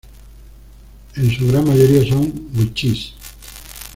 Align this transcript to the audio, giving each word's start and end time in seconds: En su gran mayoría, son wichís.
En 1.15 1.29
su 1.29 1.47
gran 1.47 1.63
mayoría, 1.63 2.03
son 2.11 2.49
wichís. 2.55 3.13